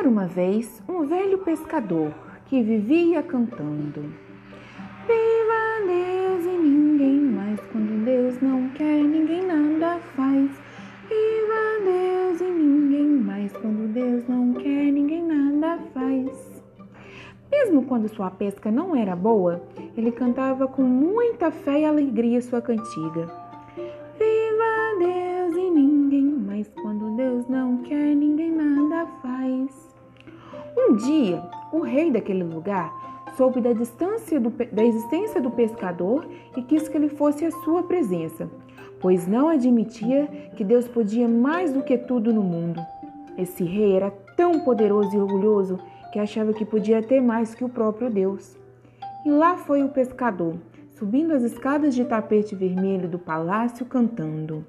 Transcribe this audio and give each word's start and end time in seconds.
Era 0.00 0.08
uma 0.08 0.26
vez 0.26 0.82
um 0.88 1.04
velho 1.04 1.36
pescador 1.40 2.10
que 2.46 2.62
vivia 2.62 3.22
cantando: 3.22 4.00
Viva 5.06 5.86
Deus 5.86 6.46
e 6.46 6.56
ninguém 6.56 7.20
mais, 7.20 7.60
quando 7.70 8.02
Deus 8.02 8.40
não 8.40 8.70
quer, 8.70 9.04
ninguém 9.04 9.46
nada 9.46 9.98
faz. 10.16 10.50
Viva 11.06 11.84
Deus 11.84 12.40
e 12.40 12.50
ninguém 12.50 13.08
mais, 13.08 13.52
quando 13.52 13.92
Deus 13.92 14.26
não 14.26 14.54
quer, 14.54 14.90
ninguém 14.90 15.22
nada 15.22 15.78
faz. 15.92 16.62
Mesmo 17.52 17.84
quando 17.84 18.08
sua 18.08 18.30
pesca 18.30 18.70
não 18.70 18.96
era 18.96 19.14
boa, 19.14 19.62
ele 19.94 20.12
cantava 20.12 20.66
com 20.66 20.80
muita 20.80 21.50
fé 21.50 21.80
e 21.80 21.84
alegria 21.84 22.40
sua 22.40 22.62
cantiga. 22.62 23.49
Um 30.90 30.96
dia, 30.96 31.40
o 31.72 31.82
rei 31.82 32.10
daquele 32.10 32.42
lugar 32.42 32.92
soube 33.36 33.60
da, 33.60 33.72
distância 33.72 34.40
do, 34.40 34.50
da 34.50 34.84
existência 34.84 35.40
do 35.40 35.48
pescador 35.48 36.26
e 36.56 36.62
quis 36.62 36.88
que 36.88 36.96
ele 36.96 37.08
fosse 37.08 37.44
à 37.44 37.50
sua 37.52 37.84
presença, 37.84 38.50
pois 38.98 39.24
não 39.28 39.48
admitia 39.48 40.26
que 40.56 40.64
Deus 40.64 40.88
podia 40.88 41.28
mais 41.28 41.72
do 41.72 41.84
que 41.84 41.96
tudo 41.96 42.34
no 42.34 42.42
mundo. 42.42 42.84
Esse 43.38 43.62
rei 43.62 43.92
era 43.94 44.10
tão 44.36 44.64
poderoso 44.64 45.14
e 45.14 45.20
orgulhoso 45.20 45.78
que 46.12 46.18
achava 46.18 46.52
que 46.52 46.64
podia 46.64 47.00
ter 47.00 47.20
mais 47.20 47.54
que 47.54 47.64
o 47.64 47.68
próprio 47.68 48.10
Deus. 48.10 48.58
E 49.24 49.30
lá 49.30 49.56
foi 49.56 49.84
o 49.84 49.90
pescador, 49.90 50.56
subindo 50.98 51.32
as 51.32 51.44
escadas 51.44 51.94
de 51.94 52.04
tapete 52.04 52.56
vermelho 52.56 53.08
do 53.08 53.16
palácio, 53.16 53.86
cantando. 53.86 54.66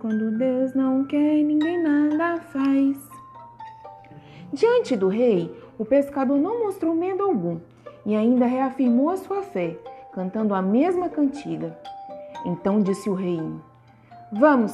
Quando 0.00 0.30
Deus 0.30 0.74
não 0.74 1.04
quer, 1.04 1.42
ninguém 1.42 1.82
nada 1.82 2.40
faz. 2.40 2.96
Diante 4.52 4.96
do 4.96 5.08
rei, 5.08 5.52
o 5.78 5.84
pescador 5.84 6.38
não 6.38 6.64
mostrou 6.64 6.94
medo 6.94 7.22
algum 7.24 7.58
e 8.06 8.14
ainda 8.14 8.46
reafirmou 8.46 9.10
a 9.10 9.16
sua 9.16 9.42
fé, 9.42 9.76
cantando 10.12 10.54
a 10.54 10.62
mesma 10.62 11.08
cantiga. 11.08 11.76
Então 12.46 12.80
disse 12.80 13.10
o 13.10 13.14
rei: 13.14 13.40
Vamos, 14.32 14.72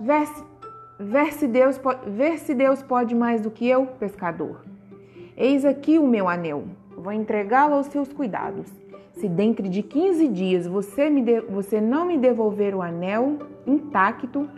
ver 0.00 0.26
se, 0.26 0.44
ver 0.98 1.32
se, 1.32 1.46
Deus, 1.46 1.80
ver 2.06 2.38
se 2.38 2.54
Deus 2.54 2.82
pode 2.82 3.14
mais 3.14 3.40
do 3.40 3.50
que 3.50 3.68
eu, 3.68 3.86
pescador. 3.86 4.64
Eis 5.36 5.64
aqui 5.64 5.98
o 5.98 6.06
meu 6.06 6.28
anel, 6.28 6.64
vou 6.96 7.12
entregá-lo 7.12 7.74
aos 7.74 7.86
seus 7.86 8.12
cuidados. 8.12 8.66
Se 9.12 9.28
dentro 9.28 9.68
de 9.68 9.82
15 9.82 10.28
dias 10.28 10.66
você, 10.66 11.08
me 11.08 11.22
de, 11.22 11.40
você 11.42 11.80
não 11.80 12.04
me 12.04 12.18
devolver 12.18 12.74
o 12.74 12.82
anel 12.82 13.38
intacto, 13.64 14.48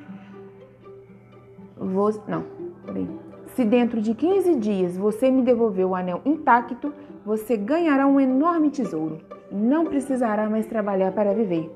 vou, 1.76 2.10
não, 2.26 2.44
peraí. 2.84 3.08
Se 3.54 3.64
dentro 3.64 4.00
de 4.00 4.14
15 4.14 4.56
dias 4.56 4.96
você 4.96 5.30
me 5.30 5.42
devolver 5.42 5.86
o 5.86 5.94
anel 5.94 6.20
intacto, 6.24 6.92
você 7.24 7.56
ganhará 7.56 8.06
um 8.06 8.20
enorme 8.20 8.70
tesouro 8.70 9.20
e 9.50 9.54
não 9.54 9.86
precisará 9.86 10.48
mais 10.48 10.66
trabalhar 10.66 11.12
para 11.12 11.34
viver. 11.34 11.70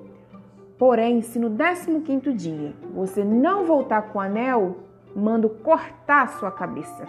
Porém, 0.78 1.20
se 1.20 1.38
no 1.38 1.50
15 1.50 2.32
dia 2.32 2.72
você 2.94 3.22
não 3.24 3.64
voltar 3.64 4.02
com 4.02 4.18
o 4.18 4.22
anel, 4.22 4.76
mando 5.14 5.48
cortar 5.48 6.28
sua 6.38 6.50
cabeça. 6.50 7.04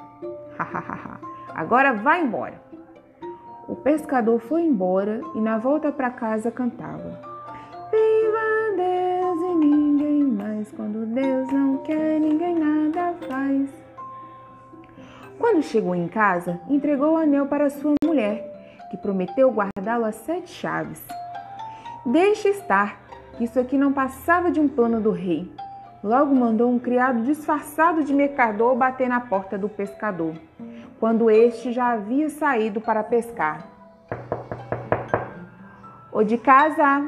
Agora 1.54 1.94
vá 1.94 2.18
embora. 2.18 2.62
O 3.68 3.76
pescador 3.76 4.40
foi 4.40 4.64
embora 4.64 5.22
e 5.36 5.40
na 5.40 5.58
volta 5.58 5.92
para 5.92 6.10
casa 6.10 6.52
cantava: 6.52 7.31
mais, 10.62 10.72
quando 10.72 11.06
Deus 11.08 11.52
não 11.52 11.78
quer, 11.78 12.20
ninguém 12.20 12.56
nada 12.56 13.16
faz. 13.28 13.70
Quando 15.40 15.64
chegou 15.64 15.96
em 15.96 16.08
casa, 16.08 16.60
entregou 16.70 17.14
o 17.14 17.18
anel 17.18 17.48
para 17.48 17.70
sua 17.70 17.96
mulher, 18.04 18.88
que 18.92 18.98
prometeu 18.98 19.52
guardá-lo 19.52 20.06
a 20.06 20.12
sete 20.12 20.52
chaves. 20.52 21.04
Deixe 22.06 22.50
estar, 22.50 23.02
isso 23.40 23.60
aqui 23.60 23.78
não 23.78 23.92
passava 23.92 24.52
de 24.52 24.60
um 24.60 24.68
plano 24.68 25.02
do 25.02 25.12
rei. 25.12 25.52
Logo 26.04 26.34
mandou 26.34 26.70
um 26.70 26.80
criado 26.80 27.24
disfarçado 27.24 28.04
de 28.04 28.14
mercador 28.14 28.76
bater 28.76 29.08
na 29.08 29.20
porta 29.20 29.58
do 29.58 29.70
pescador 29.70 30.36
quando 31.00 31.30
este 31.30 31.72
já 31.72 31.94
havia 31.94 32.30
saído 32.30 32.80
para 32.80 33.04
pescar. 33.04 33.68
O 36.12 36.24
de 36.24 36.38
casa, 36.38 37.08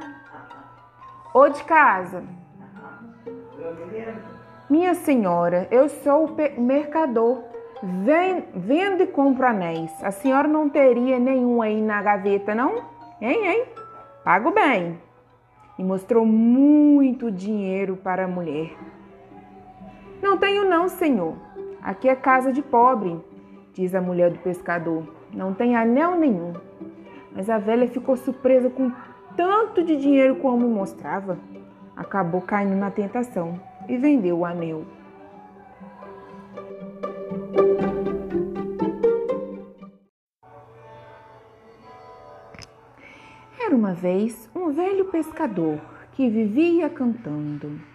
o 1.34 1.50
de 1.50 1.64
casa. 1.64 2.24
Minha 4.70 4.94
senhora, 4.94 5.68
eu 5.72 5.90
sou 5.90 6.26
o 6.26 6.62
mercador. 6.62 7.44
Vendo 8.56 9.04
e 9.04 9.08
compro 9.08 9.46
anéis. 9.46 9.92
A 10.04 10.12
senhora 10.12 10.48
não 10.48 10.70
teria 10.70 11.20
nenhum 11.20 11.62
aí 11.62 11.82
na 11.82 12.02
gaveta, 12.02 12.56
não? 12.56 12.84
Hein, 13.22 13.46
hein? 13.46 13.66
Pago 14.24 14.52
bem. 14.52 15.00
E 15.78 15.84
mostrou 15.84 16.26
muito 16.26 17.30
dinheiro 17.30 17.98
para 17.98 18.26
a 18.26 18.28
mulher. 18.28 18.72
Não 20.22 20.38
tenho, 20.38 20.70
não, 20.70 20.88
senhor. 20.88 21.36
Aqui 21.82 22.08
é 22.08 22.16
casa 22.16 22.54
de 22.54 22.62
pobre 22.62 23.22
diz 23.74 23.96
a 23.96 24.02
mulher 24.02 24.32
do 24.32 24.40
pescador. 24.40 25.04
Não 25.34 25.54
tem 25.54 25.76
anel 25.76 26.16
nenhum. 26.16 26.54
Mas 27.36 27.50
a 27.50 27.58
velha 27.58 27.88
ficou 27.88 28.16
surpresa 28.16 28.70
com 28.70 28.92
tanto 29.36 29.84
de 29.84 29.98
dinheiro 29.98 30.36
como 30.36 30.70
mostrava. 30.70 31.40
Acabou 31.96 32.42
caindo 32.42 32.76
na 32.76 32.90
tentação 32.90 33.60
e 33.88 33.98
vendeu 33.98 34.40
o 34.40 34.46
anel. 34.46 34.86
Era 43.60 43.76
uma 43.76 43.94
vez 43.94 44.50
um 44.56 44.72
velho 44.72 45.06
pescador 45.06 45.80
que 46.12 46.30
vivia 46.30 46.90
cantando. 46.90 47.93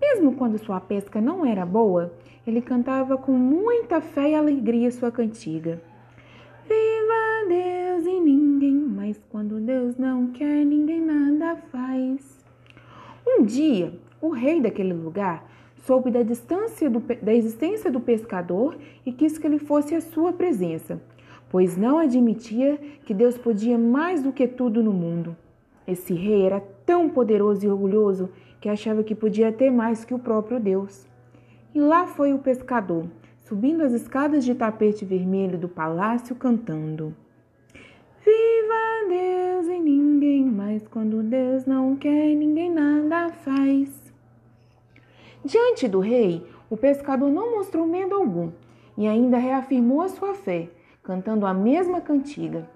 Mesmo 0.00 0.34
quando 0.34 0.58
sua 0.58 0.80
pesca 0.80 1.20
não 1.20 1.44
era 1.44 1.64
boa, 1.64 2.12
ele 2.46 2.60
cantava 2.60 3.16
com 3.16 3.32
muita 3.32 4.00
fé 4.00 4.30
e 4.30 4.34
alegria 4.34 4.90
sua 4.90 5.10
cantiga. 5.10 5.80
Viva 6.68 7.48
Deus 7.48 8.06
e 8.06 8.20
ninguém 8.20 8.74
mais, 8.74 9.20
quando 9.30 9.60
Deus 9.60 9.96
não 9.96 10.28
quer, 10.28 10.64
ninguém 10.64 11.00
nada 11.00 11.56
faz. 11.70 12.44
Um 13.26 13.44
dia, 13.44 13.92
o 14.20 14.28
rei 14.28 14.60
daquele 14.60 14.92
lugar 14.92 15.44
soube 15.86 16.10
da 16.10 16.22
distância 16.22 16.90
do, 16.90 17.00
da 17.00 17.32
existência 17.34 17.90
do 17.90 18.00
pescador 18.00 18.76
e 19.04 19.12
quis 19.12 19.38
que 19.38 19.46
ele 19.46 19.58
fosse 19.58 19.94
à 19.94 20.00
sua 20.00 20.32
presença, 20.32 21.00
pois 21.48 21.76
não 21.76 21.98
admitia 21.98 22.78
que 23.04 23.14
Deus 23.14 23.38
podia 23.38 23.78
mais 23.78 24.22
do 24.22 24.32
que 24.32 24.46
tudo 24.46 24.82
no 24.82 24.92
mundo. 24.92 25.36
Esse 25.86 26.12
rei 26.12 26.42
era 26.42 26.60
tão 26.84 27.08
poderoso 27.08 27.64
e 27.64 27.68
orgulhoso 27.68 28.28
que 28.60 28.68
achava 28.68 29.02
que 29.02 29.14
podia 29.14 29.52
ter 29.52 29.70
mais 29.70 30.04
que 30.04 30.14
o 30.14 30.18
próprio 30.18 30.58
Deus. 30.58 31.06
E 31.74 31.80
lá 31.80 32.06
foi 32.06 32.32
o 32.32 32.38
pescador, 32.38 33.06
subindo 33.44 33.82
as 33.82 33.92
escadas 33.92 34.44
de 34.44 34.54
tapete 34.54 35.04
vermelho 35.04 35.58
do 35.58 35.68
palácio, 35.68 36.34
cantando: 36.34 37.14
Viva 38.24 39.08
Deus 39.08 39.66
e 39.68 39.78
ninguém 39.78 40.44
mais, 40.44 40.86
quando 40.88 41.22
Deus 41.22 41.66
não 41.66 41.96
quer, 41.96 42.34
ninguém 42.34 42.70
nada 42.70 43.30
faz. 43.32 44.12
Diante 45.44 45.86
do 45.86 46.00
rei, 46.00 46.44
o 46.68 46.76
pescador 46.76 47.30
não 47.30 47.56
mostrou 47.56 47.86
medo 47.86 48.14
algum 48.14 48.50
e 48.98 49.06
ainda 49.06 49.38
reafirmou 49.38 50.00
a 50.00 50.08
sua 50.08 50.34
fé, 50.34 50.68
cantando 51.02 51.46
a 51.46 51.54
mesma 51.54 52.00
cantiga. 52.00 52.68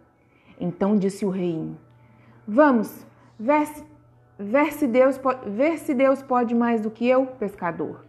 Então 0.61 0.97
disse 0.97 1.25
o 1.25 1.31
rei: 1.31 1.69
Vamos, 2.47 3.05
ver 3.39 3.67
se, 3.67 3.85
ver 4.41 4.73
se, 4.73 4.87
Deus, 4.87 5.21
ver 5.47 5.79
se 5.79 5.93
Deus 5.93 6.23
pode 6.23 6.55
mais 6.55 6.81
do 6.81 6.91
que 6.91 7.07
eu, 7.07 7.27
pescador. 7.27 8.07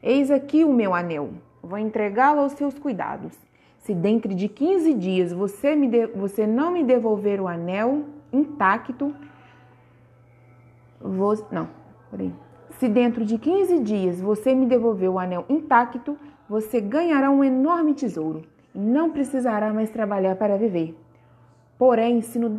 Eis 0.00 0.30
aqui 0.30 0.62
o 0.64 0.72
meu 0.72 0.94
anel, 0.94 1.30
vou 1.60 1.76
entregá-lo 1.76 2.40
aos 2.40 2.52
seus 2.52 2.78
cuidados. 2.78 3.36
Se 3.78 3.92
dentro 3.92 4.32
de 4.32 4.48
15 4.48 4.94
dias 4.94 5.32
você, 5.32 5.74
me 5.74 5.88
de, 5.88 6.06
você 6.06 6.46
não 6.46 6.70
me 6.70 6.84
devolver 6.84 7.40
o 7.40 7.48
anel 7.48 8.04
intacto, 8.32 9.12
vou. 11.00 11.34
Não, 11.50 11.68
peraí. 12.10 12.32
Se 12.78 12.88
dentro 12.88 13.24
de 13.24 13.38
15 13.38 13.80
dias 13.80 14.20
você 14.20 14.54
me 14.54 14.66
devolver 14.66 15.10
o 15.10 15.18
anel 15.18 15.44
intacto, 15.48 16.16
você 16.48 16.80
ganhará 16.80 17.30
um 17.30 17.42
enorme 17.42 17.94
tesouro 17.94 18.42
e 18.72 18.78
não 18.78 19.10
precisará 19.10 19.72
mais 19.72 19.90
trabalhar 19.90 20.36
para 20.36 20.56
viver. 20.56 20.96
Porém, 21.78 22.22
se 22.22 22.38
no 22.38 22.50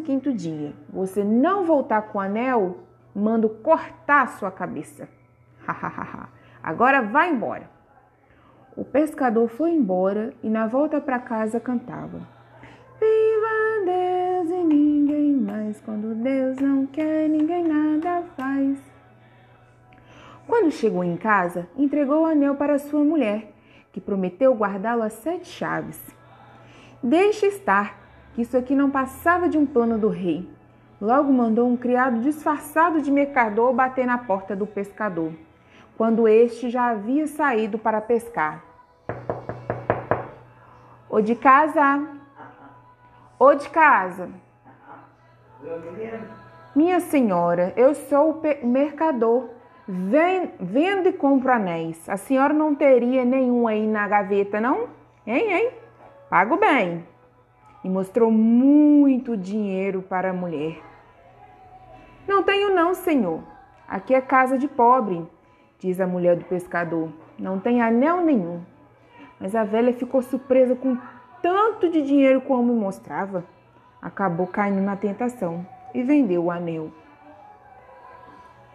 15 0.00 0.32
dia 0.32 0.72
você 0.88 1.24
não 1.24 1.64
voltar 1.64 2.02
com 2.02 2.18
o 2.18 2.20
anel, 2.20 2.78
mando 3.14 3.48
cortar 3.48 4.28
sua 4.28 4.50
cabeça. 4.50 5.08
Agora 6.62 7.00
vá 7.00 7.26
embora. 7.26 7.70
O 8.76 8.84
pescador 8.84 9.48
foi 9.48 9.70
embora 9.70 10.34
e 10.42 10.50
na 10.50 10.66
volta 10.66 11.00
para 11.00 11.18
casa 11.18 11.58
cantava: 11.58 12.18
Viva 13.00 13.84
Deus 13.86 14.50
e 14.50 14.64
ninguém 14.64 15.32
mais, 15.32 15.80
quando 15.80 16.14
Deus 16.14 16.58
não 16.58 16.86
quer, 16.86 17.28
ninguém 17.28 17.66
nada 17.66 18.22
faz. 18.36 18.78
Quando 20.46 20.70
chegou 20.70 21.02
em 21.02 21.16
casa, 21.16 21.66
entregou 21.76 22.22
o 22.22 22.26
anel 22.26 22.54
para 22.54 22.78
sua 22.78 23.02
mulher, 23.02 23.52
que 23.92 24.00
prometeu 24.00 24.54
guardá-lo 24.54 25.02
a 25.02 25.08
sete 25.08 25.48
chaves. 25.48 26.00
Deixe 27.02 27.46
estar, 27.46 28.05
que 28.36 28.42
isso 28.42 28.54
aqui 28.54 28.74
não 28.74 28.90
passava 28.90 29.48
de 29.48 29.56
um 29.56 29.64
plano 29.64 29.96
do 29.96 30.10
rei. 30.10 30.46
Logo 31.00 31.32
mandou 31.32 31.66
um 31.66 31.74
criado 31.74 32.20
disfarçado 32.20 33.00
de 33.00 33.10
mercador 33.10 33.72
bater 33.72 34.04
na 34.04 34.18
porta 34.18 34.54
do 34.54 34.66
pescador, 34.66 35.32
quando 35.96 36.28
este 36.28 36.68
já 36.68 36.90
havia 36.90 37.26
saído 37.26 37.78
para 37.78 37.98
pescar. 37.98 38.62
Ô 41.08 41.22
de 41.22 41.34
casa! 41.34 42.06
Ô 43.38 43.54
de 43.54 43.70
casa! 43.70 44.28
Minha 46.74 47.00
senhora, 47.00 47.72
eu 47.74 47.94
sou 47.94 48.42
o 48.62 48.66
mercador. 48.66 49.48
Vendo 49.88 51.08
e 51.08 51.12
compro 51.14 51.50
anéis. 51.50 52.06
A 52.06 52.18
senhora 52.18 52.52
não 52.52 52.74
teria 52.74 53.24
nenhum 53.24 53.66
aí 53.66 53.86
na 53.86 54.06
gaveta, 54.06 54.60
não? 54.60 54.88
Hein, 55.26 55.52
hein? 55.52 55.70
Pago 56.28 56.58
bem. 56.58 57.15
E 57.86 57.88
mostrou 57.88 58.32
muito 58.32 59.36
dinheiro 59.36 60.02
para 60.02 60.30
a 60.30 60.32
mulher. 60.32 60.82
Não 62.26 62.42
tenho, 62.42 62.74
não, 62.74 62.92
senhor. 62.94 63.44
Aqui 63.86 64.12
é 64.12 64.20
casa 64.20 64.58
de 64.58 64.66
pobre, 64.66 65.24
diz 65.78 66.00
a 66.00 66.06
mulher 66.06 66.34
do 66.34 66.44
pescador. 66.46 67.10
Não 67.38 67.60
tem 67.60 67.80
anel 67.80 68.22
nenhum. 68.22 68.60
Mas 69.38 69.54
a 69.54 69.62
velha 69.62 69.92
ficou 69.92 70.20
surpresa 70.20 70.74
com 70.74 70.98
tanto 71.40 71.88
de 71.88 72.02
dinheiro 72.02 72.40
como 72.40 72.74
me 72.74 72.80
mostrava. 72.80 73.44
Acabou 74.02 74.48
caindo 74.48 74.80
na 74.80 74.96
tentação 74.96 75.64
e 75.94 76.02
vendeu 76.02 76.46
o 76.46 76.50
anel. 76.50 76.90